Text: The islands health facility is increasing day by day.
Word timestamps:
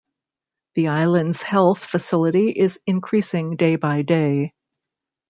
The 0.73 0.87
islands 0.87 1.43
health 1.43 1.83
facility 1.83 2.49
is 2.49 2.79
increasing 2.87 3.55
day 3.55 3.75
by 3.75 4.01
day. 4.01 4.55